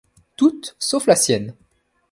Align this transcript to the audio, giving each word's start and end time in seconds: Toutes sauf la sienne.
Toutes 0.35 0.75
sauf 0.79 1.05
la 1.05 1.15
sienne. 1.15 1.53